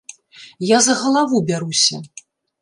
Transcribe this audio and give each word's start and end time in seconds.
Я 0.69 0.79
за 0.85 0.95
галаву 1.01 1.43
бяруся. 1.51 2.01